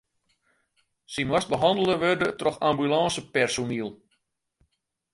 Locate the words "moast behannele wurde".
1.29-2.29